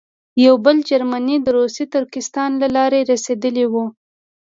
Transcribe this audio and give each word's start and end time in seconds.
یو 0.45 0.55
بل 0.65 0.77
جرمنی 0.89 1.37
د 1.41 1.47
روسي 1.57 1.85
ترکستان 1.95 2.51
له 2.61 2.67
لارې 2.75 2.99
رسېدلی 3.11 3.65
وو. 3.71 3.85